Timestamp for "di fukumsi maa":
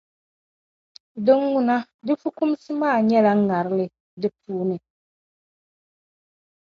2.05-2.99